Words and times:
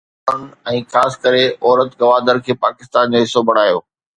جن 0.29 0.37
ماڻهن 0.37 0.69
۽ 0.71 0.79
خاص 0.93 1.17
ڪري 1.27 1.43
عورت 1.51 1.93
گوادر 2.01 2.43
کي 2.49 2.59
پاڪستان 2.67 3.15
جو 3.17 3.25
حصو 3.27 3.49
بڻايو 3.53 3.87